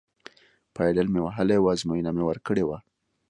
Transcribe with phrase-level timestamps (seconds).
[0.75, 2.77] پایډل مې وهلی و، ازموینه مې ورکړې وه.